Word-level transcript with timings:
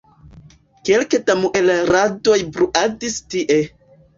Kelke 0.89 1.19
da 1.27 1.35
muelradoj 1.43 2.39
bruadis 2.57 3.21
tie. 3.35 3.63